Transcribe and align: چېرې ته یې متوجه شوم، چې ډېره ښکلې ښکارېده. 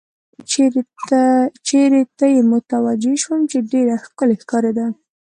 چېرې 1.67 2.01
ته 2.17 2.25
یې 2.33 2.41
متوجه 2.51 3.13
شوم، 3.23 3.41
چې 3.51 3.57
ډېره 3.71 3.95
ښکلې 4.05 4.35
ښکارېده. 4.41 4.85